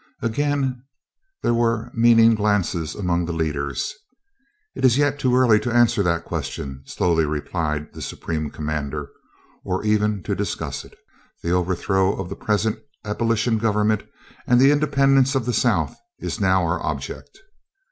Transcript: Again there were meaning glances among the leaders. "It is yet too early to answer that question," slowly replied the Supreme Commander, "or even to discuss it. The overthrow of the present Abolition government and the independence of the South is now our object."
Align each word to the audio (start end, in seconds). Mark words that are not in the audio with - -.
Again 0.23 0.81
there 1.43 1.53
were 1.53 1.91
meaning 1.93 2.33
glances 2.33 2.95
among 2.95 3.25
the 3.27 3.31
leaders. 3.31 3.93
"It 4.73 4.83
is 4.83 4.97
yet 4.97 5.19
too 5.19 5.35
early 5.35 5.59
to 5.59 5.71
answer 5.71 6.01
that 6.01 6.25
question," 6.25 6.81
slowly 6.87 7.23
replied 7.23 7.93
the 7.93 8.01
Supreme 8.01 8.49
Commander, 8.49 9.11
"or 9.63 9.85
even 9.85 10.23
to 10.23 10.33
discuss 10.33 10.83
it. 10.83 10.97
The 11.43 11.51
overthrow 11.51 12.15
of 12.19 12.29
the 12.29 12.35
present 12.35 12.79
Abolition 13.05 13.59
government 13.59 14.01
and 14.47 14.59
the 14.59 14.71
independence 14.71 15.35
of 15.35 15.45
the 15.45 15.53
South 15.53 15.95
is 16.17 16.39
now 16.41 16.63
our 16.65 16.81
object." 16.83 17.37